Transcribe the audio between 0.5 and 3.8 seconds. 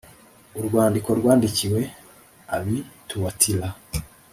Urwandiko rwandikiwe ab i Tuwatira